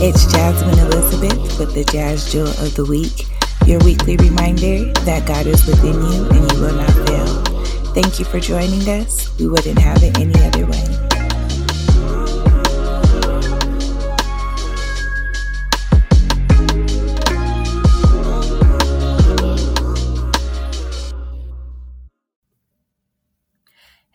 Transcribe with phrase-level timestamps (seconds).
[0.00, 3.26] It's Jasmine Elizabeth with the Jazz Jewel of the Week,
[3.66, 7.64] your weekly reminder that God is within you and you will not fail.
[7.94, 9.36] Thank you for joining us.
[9.40, 11.07] We wouldn't have it any other way.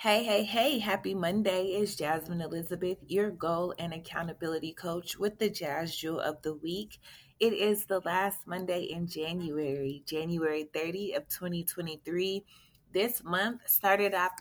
[0.04, 1.68] Hey, hey, hey, happy Monday.
[1.68, 7.00] It's Jasmine Elizabeth, your goal and accountability coach with the Jazz Jewel of the Week.
[7.40, 12.44] It is the last Monday in January, January 30 of 2023.
[12.92, 14.34] This month started off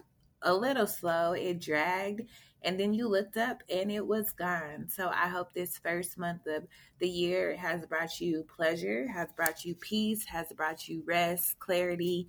[0.43, 2.23] a little slow, it dragged,
[2.63, 4.89] and then you looked up and it was gone.
[4.89, 6.65] So I hope this first month of
[6.99, 12.27] the year has brought you pleasure, has brought you peace, has brought you rest, clarity,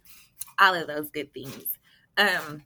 [0.60, 1.80] all of those good things.
[2.16, 2.62] Um,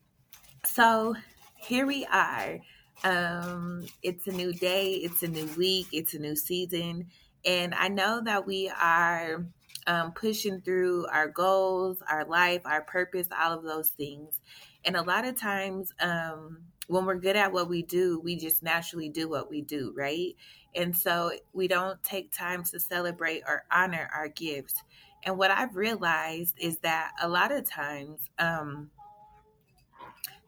[0.67, 1.15] so
[1.55, 2.59] here we are.
[3.03, 7.07] Um, it's a new day, it's a new week, it's a new season.
[7.45, 9.45] And I know that we are
[9.85, 14.39] um, pushing through our goals, our life, our purpose, all of those things.
[14.85, 18.63] And a lot of times, um, when we're good at what we do, we just
[18.63, 20.35] naturally do what we do, right?
[20.75, 24.75] And so we don't take time to celebrate or honor our gifts.
[25.23, 28.89] And what I've realized is that a lot of times, um,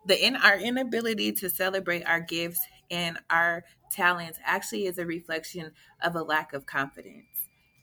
[0.06, 5.72] the in our inability to celebrate our gifts and our talents actually is a reflection
[6.02, 7.26] of a lack of confidence.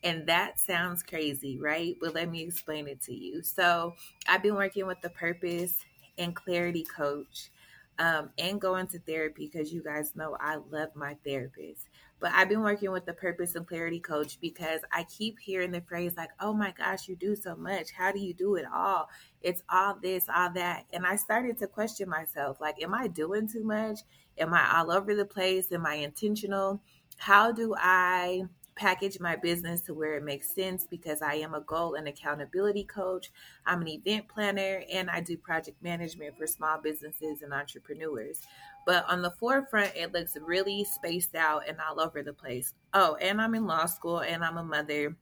[0.03, 1.97] And that sounds crazy, right?
[2.01, 3.43] But let me explain it to you.
[3.43, 3.95] So,
[4.29, 5.75] I've been working with the purpose
[6.19, 7.51] and clarity coach
[7.99, 11.83] um, and going to therapy because you guys know I love my therapist.
[12.19, 15.81] But I've been working with the purpose and clarity coach because I keep hearing the
[15.83, 17.91] phrase like, "Oh my gosh, you do so much.
[17.93, 19.09] How do you do it all?
[19.43, 23.49] It's all this, all that." And I started to question myself, like, am I doing
[23.49, 24.01] too much?
[24.39, 25.71] Am I all over the place?
[25.73, 26.81] Am I intentional?
[27.19, 28.45] How do I
[28.77, 32.85] package my business to where it makes sense because I am a goal and accountability
[32.85, 33.33] coach.
[33.65, 38.43] I'm an event planner and I do project management for small businesses and entrepreneurs.
[38.87, 42.75] But on the forefront, it looks really spaced out and all over the place.
[42.95, 45.17] Oh, and I'm in law school and I'm a mother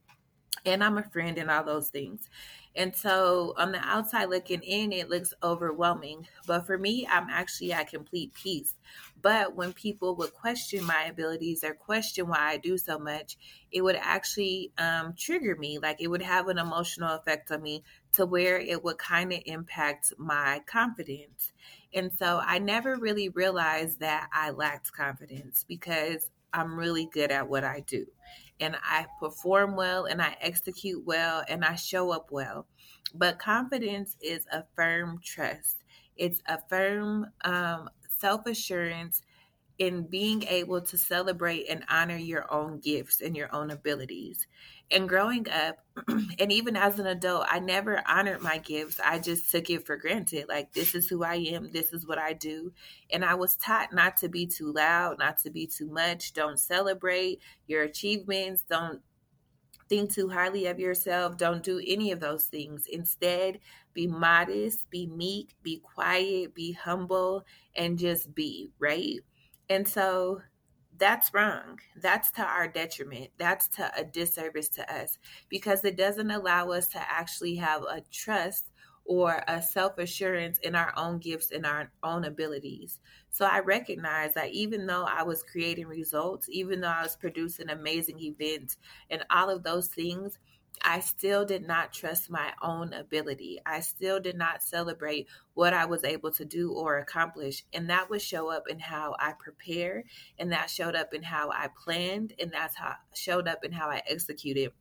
[0.66, 2.28] and I'm a friend and all those things.
[2.76, 6.26] And so on the outside looking in, it looks overwhelming.
[6.46, 8.74] But for me, I'm actually at complete peace.
[9.22, 13.36] But when people would question my abilities or question why I do so much,
[13.70, 15.78] it would actually um, trigger me.
[15.78, 19.40] Like it would have an emotional effect on me to where it would kind of
[19.46, 21.52] impact my confidence.
[21.94, 27.48] And so I never really realized that I lacked confidence because I'm really good at
[27.48, 28.06] what I do
[28.60, 32.66] and I perform well and I execute well and I show up well.
[33.14, 35.84] But confidence is a firm trust,
[36.16, 39.22] it's a firm um, self assurance
[39.78, 44.46] in being able to celebrate and honor your own gifts and your own abilities.
[44.90, 49.00] And growing up, and even as an adult, I never honored my gifts.
[49.04, 50.46] I just took it for granted.
[50.48, 52.72] Like, this is who I am, this is what I do.
[53.10, 56.34] And I was taught not to be too loud, not to be too much.
[56.34, 58.62] Don't celebrate your achievements.
[58.68, 59.00] Don't
[59.88, 61.36] think too highly of yourself.
[61.36, 62.86] Don't do any of those things.
[62.86, 63.58] Instead,
[63.92, 69.20] be modest, be meek, be quiet, be humble, and just be, right?
[69.68, 70.42] And so
[70.98, 71.80] that's wrong.
[71.96, 73.30] That's to our detriment.
[73.38, 78.02] That's to a disservice to us because it doesn't allow us to actually have a
[78.12, 78.70] trust
[79.04, 83.00] or a self assurance in our own gifts and our own abilities.
[83.30, 87.70] So I recognize that even though I was creating results, even though I was producing
[87.70, 88.78] amazing events
[89.10, 90.38] and all of those things,
[90.82, 93.60] I still did not trust my own ability.
[93.64, 97.64] I still did not celebrate what I was able to do or accomplish.
[97.72, 100.04] And that would show up in how I prepare,
[100.38, 103.88] and that showed up in how I planned, and that's how showed up in how
[103.88, 104.72] I executed.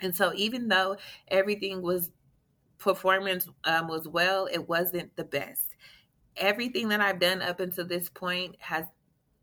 [0.00, 0.96] And so, even though
[1.28, 2.10] everything was
[2.78, 5.76] performance um, was well, it wasn't the best.
[6.36, 8.86] Everything that I've done up until this point has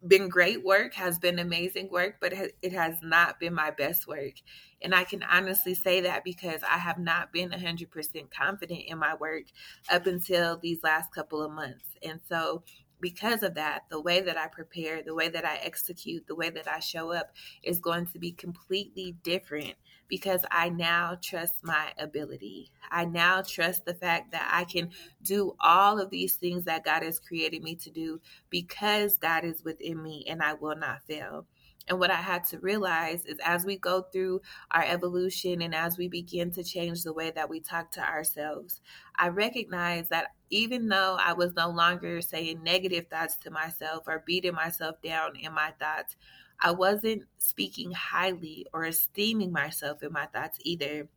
[0.06, 4.34] been great work, has been amazing work, but it has not been my best work.
[4.82, 9.14] And I can honestly say that because I have not been 100% confident in my
[9.16, 9.44] work
[9.90, 11.86] up until these last couple of months.
[12.04, 12.64] And so,
[13.02, 16.50] because of that, the way that I prepare, the way that I execute, the way
[16.50, 17.32] that I show up
[17.64, 19.74] is going to be completely different
[20.08, 22.70] because I now trust my ability.
[22.92, 24.92] I now trust the fact that I can
[25.24, 28.20] do all of these things that God has created me to do
[28.50, 31.46] because God is within me and I will not fail.
[31.88, 34.42] And what I had to realize is as we go through
[34.72, 38.82] our evolution and as we begin to change the way that we talk to ourselves,
[39.16, 44.24] I recognize that even though I was no longer saying negative thoughts to myself or
[44.26, 46.16] beating myself down in my thoughts,
[46.60, 51.10] I wasn't speaking highly or esteeming myself in my thoughts either.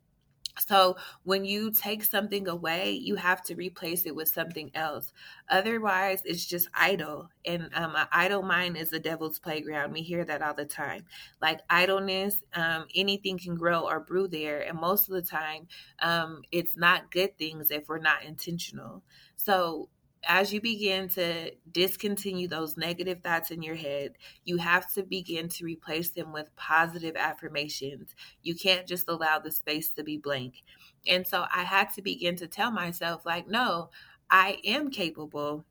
[0.56, 5.12] So when you take something away, you have to replace it with something else.
[5.48, 7.28] Otherwise, it's just idle.
[7.44, 9.92] And um, an idle mind is the devil's playground.
[9.92, 11.06] We hear that all the time.
[11.42, 14.60] Like idleness, um, anything can grow or brew there.
[14.60, 15.66] And most of the time,
[15.98, 19.02] um, it's not good things if we're not intentional.
[19.36, 19.88] So
[20.26, 24.12] as you begin to discontinue those negative thoughts in your head,
[24.44, 28.14] you have to begin to replace them with positive affirmations.
[28.42, 30.62] You can't just allow the space to be blank.
[31.06, 33.90] And so I had to begin to tell myself, like, no,
[34.30, 35.64] I am capable.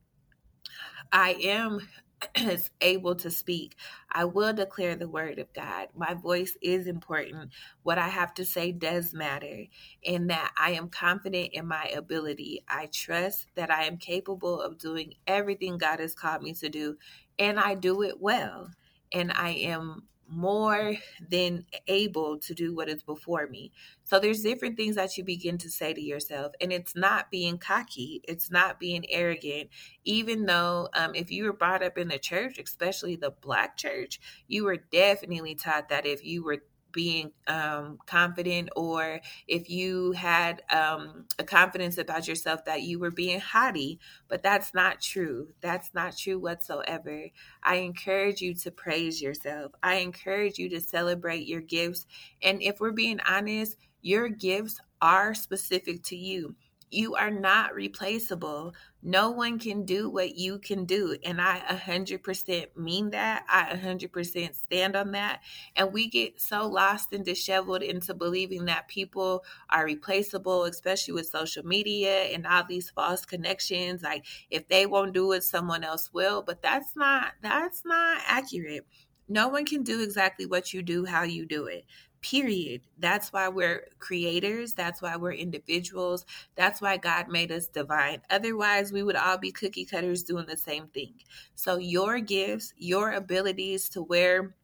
[1.11, 1.87] I am
[2.37, 3.75] is able to speak.
[4.11, 5.89] I will declare the word of God.
[5.95, 7.51] My voice is important.
[7.83, 9.65] What I have to say does matter,
[10.05, 12.63] and that I am confident in my ability.
[12.67, 16.97] I trust that I am capable of doing everything God has called me to do,
[17.39, 18.71] and I do it well.
[19.11, 20.03] And I am
[20.33, 20.95] more
[21.29, 23.71] than able to do what is before me.
[24.03, 27.57] So there's different things that you begin to say to yourself, and it's not being
[27.57, 29.69] cocky, it's not being arrogant.
[30.03, 34.19] Even though, um, if you were brought up in the church, especially the black church,
[34.47, 40.61] you were definitely taught that if you were being um, confident or if you had
[40.71, 43.99] um, a confidence about yourself that you were being haughty,
[44.29, 45.49] but that's not true.
[45.61, 47.25] That's not true whatsoever.
[47.63, 49.73] I encourage you to praise yourself.
[49.81, 52.05] I encourage you to celebrate your gifts.
[52.41, 56.55] And if we're being honest, your gifts are specific to you.
[56.93, 58.73] You are not replaceable.
[59.01, 61.17] No one can do what you can do.
[61.25, 63.43] And I 100% mean that.
[63.49, 65.41] I 100% stand on that.
[65.75, 71.25] And we get so lost and disheveled into believing that people are replaceable, especially with
[71.25, 74.03] social media and all these false connections.
[74.03, 76.43] Like if they won't do it, someone else will.
[76.43, 78.85] But that's not that's not accurate.
[79.27, 81.85] No one can do exactly what you do, how you do it
[82.23, 82.81] period.
[82.97, 84.73] That's why we're creators.
[84.73, 86.25] That's why we're individuals.
[86.55, 88.21] That's why God made us divine.
[88.31, 91.13] Otherwise, we would all be cookie cutters doing the same thing.
[91.53, 94.55] So, your gifts, your abilities to wear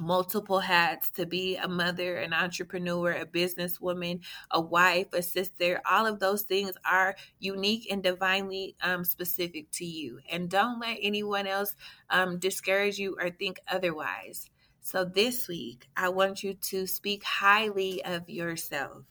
[0.00, 4.20] multiple hats to be a mother, an entrepreneur, a businesswoman,
[4.50, 5.80] a wife, a sister.
[5.90, 10.20] All of those things are unique and divinely um, specific to you.
[10.30, 11.74] And don't let anyone else
[12.10, 14.48] um, discourage you or think otherwise.
[14.80, 19.02] So this week, I want you to speak highly of yourself,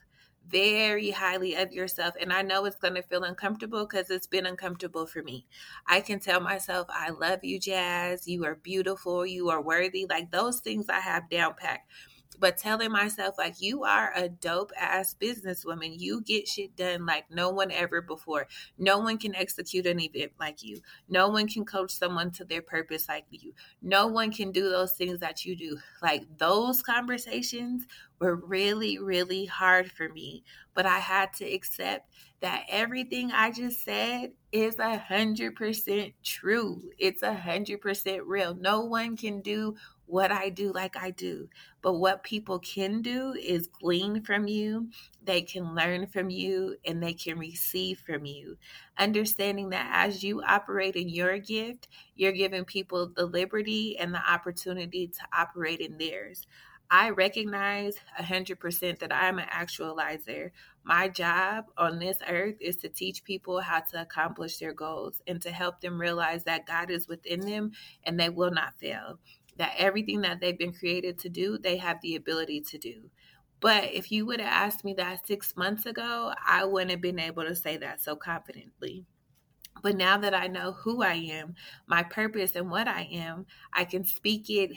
[0.48, 2.16] very highly of yourself.
[2.20, 5.46] And I know it's going to feel uncomfortable because it's been uncomfortable for me.
[5.88, 8.28] I can tell myself, I love you, Jazz.
[8.28, 9.26] You are beautiful.
[9.26, 10.06] You are worthy.
[10.10, 11.92] Like those things I have down packed
[12.40, 16.00] but telling myself like you are a dope ass businesswoman.
[16.00, 18.48] You get shit done like no one ever before.
[18.78, 20.82] No one can execute an event like you.
[21.10, 23.54] No one can coach someone to their purpose like you.
[23.82, 25.78] No one can do those things that you do.
[26.02, 27.86] Like those conversations
[28.20, 30.44] were really really hard for me
[30.74, 36.84] but i had to accept that everything I just said is a hundred percent true.
[37.00, 38.54] It's a hundred percent real.
[38.54, 39.76] No one can do
[40.08, 41.50] what I do like I do.
[41.82, 44.90] But what people can do is glean from you,
[45.24, 48.58] they can learn from you, and they can receive from you.
[48.98, 54.32] Understanding that as you operate in your gift, you're giving people the liberty and the
[54.32, 56.48] opportunity to operate in theirs.
[56.90, 60.52] I recognize 100% that I'm an actualizer.
[60.84, 65.42] My job on this earth is to teach people how to accomplish their goals and
[65.42, 67.72] to help them realize that God is within them
[68.06, 69.20] and they will not fail
[69.58, 73.10] that everything that they've been created to do, they have the ability to do.
[73.60, 77.20] But if you would have asked me that six months ago, I wouldn't have been
[77.20, 79.06] able to say that so confidently.
[79.82, 81.56] But now that I know who I am,
[81.88, 84.72] my purpose, and what I am, I can speak it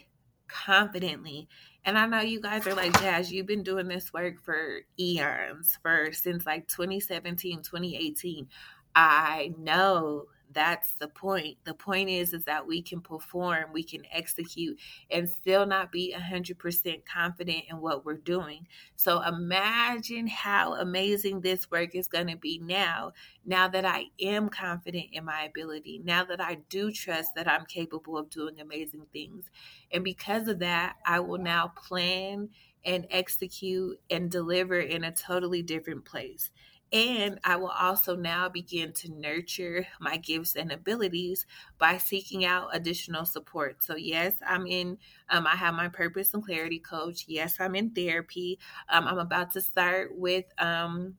[0.49, 1.49] confidently.
[1.85, 5.79] And I know you guys are like, Jazz, you've been doing this work for eons,
[5.83, 8.49] for since like 2017, 2018.
[8.95, 11.59] I know that's the point.
[11.65, 14.79] The point is is that we can perform we can execute
[15.11, 18.67] and still not be 100% confident in what we're doing.
[18.97, 23.13] So imagine how amazing this work is going to be now
[23.45, 27.65] now that i am confident in my ability now that i do trust that i'm
[27.65, 29.47] capable of doing amazing things.
[29.93, 32.51] And because of that i will now plan
[32.85, 36.51] and execute and deliver in a totally different place
[36.93, 41.47] and I will also now begin to nurture my gifts and abilities
[41.79, 43.83] by seeking out additional support.
[43.85, 47.27] So, yes, I'm in, um, I have my purpose and clarity coach.
[47.29, 48.59] Yes, I'm in therapy.
[48.89, 51.17] Um, I'm about to start with, um,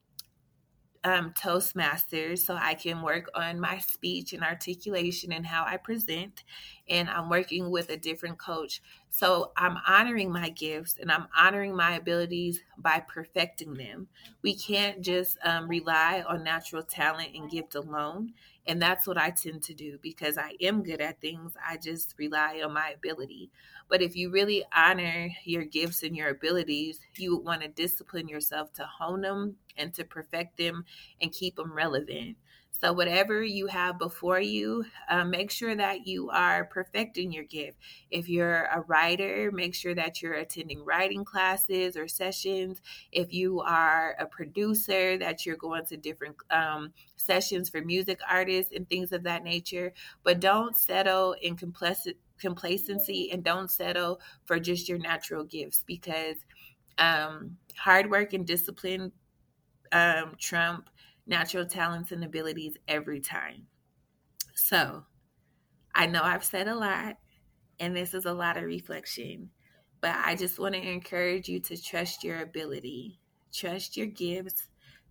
[1.03, 6.43] um, Toastmasters so I can work on my speech and articulation and how I present.
[6.89, 8.81] and I'm working with a different coach.
[9.13, 14.07] So I'm honoring my gifts and I'm honoring my abilities by perfecting them.
[14.41, 18.33] We can't just um, rely on natural talent and gift alone.
[18.65, 21.53] And that's what I tend to do because I am good at things.
[21.67, 23.51] I just rely on my ability.
[23.89, 28.27] But if you really honor your gifts and your abilities, you would want to discipline
[28.29, 30.85] yourself to hone them and to perfect them
[31.21, 32.37] and keep them relevant.
[32.71, 37.77] So, whatever you have before you, uh, make sure that you are perfecting your gift.
[38.09, 39.00] If you're a writer,
[39.51, 42.81] make sure that you're attending writing classes or sessions.
[43.11, 48.73] If you are a producer, that you're going to different um, sessions for music artists
[48.75, 49.93] and things of that nature.
[50.23, 51.57] But don't settle in
[52.37, 56.37] complacency and don't settle for just your natural gifts because
[56.97, 59.11] um, hard work and discipline
[59.91, 60.89] um, trump
[61.27, 63.67] natural talents and abilities every time.
[64.55, 65.05] So
[65.93, 67.17] I know I've said a lot,
[67.81, 69.49] and this is a lot of reflection,
[70.01, 73.19] but I just want to encourage you to trust your ability,
[73.51, 74.67] trust your gifts,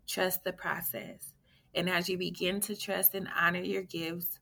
[0.07, 1.33] trust the process.
[1.75, 4.39] And as you begin to trust and honor your gifts,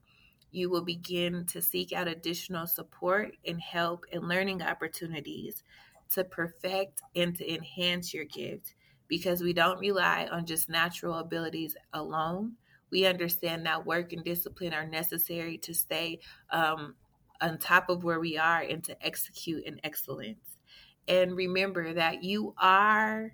[0.51, 5.63] you will begin to seek out additional support and help and learning opportunities
[6.11, 8.75] to perfect and to enhance your gift
[9.09, 12.53] because we don't rely on just natural abilities alone.
[12.91, 16.21] We understand that work and discipline are necessary to stay
[16.51, 16.95] um,
[17.41, 20.59] on top of where we are and to execute in excellence.
[21.07, 23.33] And remember that you are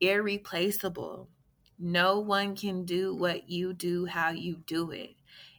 [0.00, 1.28] irreplaceable.
[1.78, 5.14] No one can do what you do how you do it.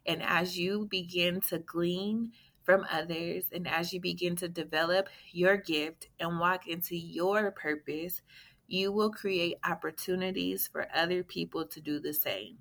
[0.05, 2.31] And as you begin to glean
[2.63, 8.21] from others and as you begin to develop your gift and walk into your purpose,
[8.67, 12.57] you will create opportunities for other people to do the same.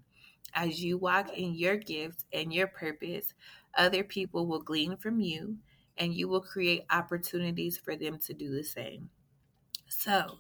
[0.54, 3.34] As you walk in your gift and your purpose,
[3.76, 5.56] other people will glean from you
[5.98, 9.10] and you will create opportunities for them to do the same.
[9.88, 10.38] So,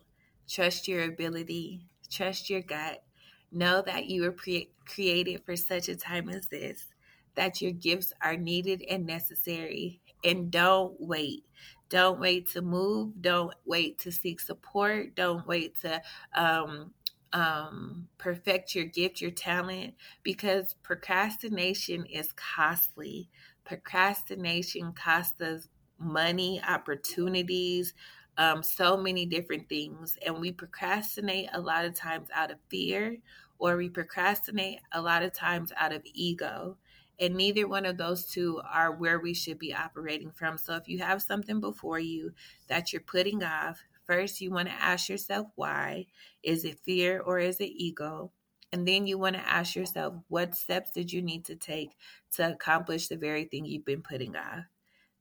[0.48, 3.02] trust your ability, trust your gut.
[3.50, 6.86] Know that you were pre- created for such a time as this,
[7.34, 11.44] that your gifts are needed and necessary, and don't wait.
[11.88, 13.14] Don't wait to move.
[13.22, 15.14] Don't wait to seek support.
[15.14, 16.02] Don't wait to
[16.34, 16.92] um,
[17.32, 23.28] um, perfect your gift, your talent, because procrastination is costly.
[23.64, 25.68] Procrastination costs us
[25.98, 27.94] money, opportunities,
[28.38, 30.16] um, so many different things.
[30.24, 33.18] And we procrastinate a lot of times out of fear,
[33.58, 36.76] or we procrastinate a lot of times out of ego.
[37.20, 40.56] And neither one of those two are where we should be operating from.
[40.56, 42.32] So if you have something before you
[42.68, 46.06] that you're putting off, first you want to ask yourself why.
[46.42, 48.32] Is it fear or is it ego?
[48.72, 51.90] And then you want to ask yourself, what steps did you need to take
[52.34, 54.64] to accomplish the very thing you've been putting off?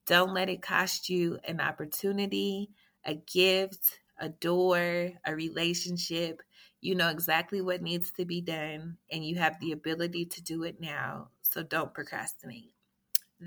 [0.06, 2.72] Don't let it cost you an opportunity,
[3.06, 6.42] a gift, a door, a relationship,
[6.82, 10.64] you know exactly what needs to be done, and you have the ability to do
[10.64, 11.30] it now.
[11.42, 12.77] So don't procrastinate.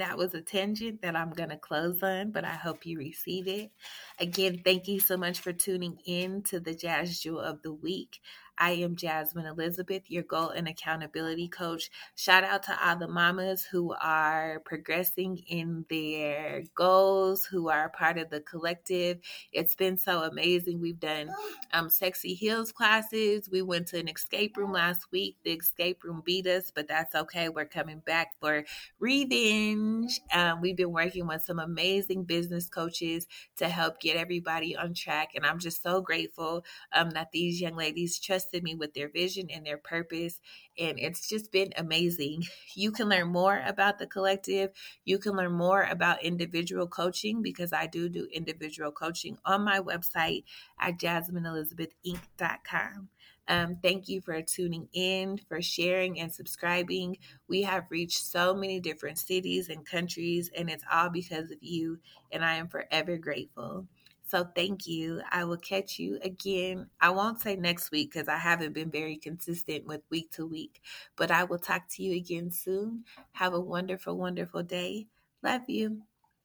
[0.01, 3.47] That was a tangent that I'm going to close on, but I hope you receive
[3.47, 3.71] it.
[4.19, 8.19] Again, thank you so much for tuning in to the Jazz Jewel of the Week.
[8.61, 11.91] I am Jasmine Elizabeth, your goal and accountability coach.
[12.15, 18.19] Shout out to all the mamas who are progressing in their goals, who are part
[18.19, 19.19] of the collective.
[19.51, 20.79] It's been so amazing.
[20.79, 21.31] We've done
[21.73, 23.49] um, sexy heels classes.
[23.51, 25.39] We went to an escape room last week.
[25.43, 27.49] The escape room beat us, but that's okay.
[27.49, 28.65] We're coming back for
[28.99, 30.21] revenge.
[30.35, 33.27] Um, we've been working with some amazing business coaches
[33.57, 35.31] to help get everybody on track.
[35.35, 36.63] And I'm just so grateful
[36.93, 40.41] um, that these young ladies trust me with their vision and their purpose.
[40.79, 42.45] And it's just been amazing.
[42.75, 44.71] You can learn more about the collective.
[45.05, 49.81] You can learn more about individual coaching because I do do individual coaching on my
[49.81, 50.45] website
[50.81, 53.09] at jasmineelizabethinc.com.
[53.49, 57.19] Um, thank you for tuning in, for sharing and subscribing.
[57.49, 61.99] We have reached so many different cities and countries, and it's all because of you,
[62.31, 63.89] and I am forever grateful.
[64.31, 65.23] So thank you.
[65.33, 66.87] I will catch you again.
[67.01, 70.83] I won't say next week because I haven't been very consistent with week to week,
[71.17, 73.05] but I will talk to you again soon.
[73.33, 75.09] Have a wonderful, wonderful day.
[75.43, 76.03] Love you.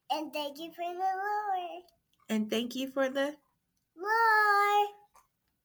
[0.09, 1.83] And thank you for the Lord.
[2.27, 3.35] And thank you for the
[3.95, 4.89] Lord.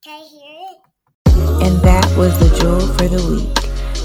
[0.04, 1.64] Can I hear it?
[1.64, 3.59] And that was the jewel for the week.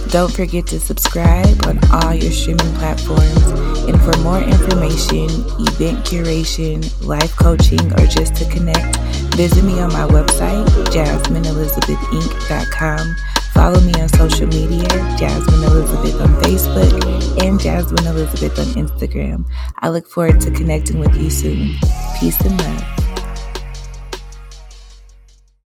[0.09, 3.51] Don't forget to subscribe on all your streaming platforms.
[3.87, 8.97] And for more information, event curation, life coaching, or just to connect,
[9.35, 13.15] visit me on my website, jasmineelizabethinc.com
[13.55, 14.85] Follow me on social media,
[15.17, 19.45] Jasmine Elizabeth on Facebook and Jasmine Elizabeth on Instagram.
[19.79, 21.73] I look forward to connecting with you soon.
[22.19, 23.04] Peace and love.